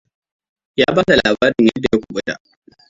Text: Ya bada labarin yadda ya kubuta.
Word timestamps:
Ya 0.75 0.85
bada 0.95 1.15
labarin 1.15 1.65
yadda 1.67 1.87
ya 1.91 1.99
kubuta. 1.99 2.35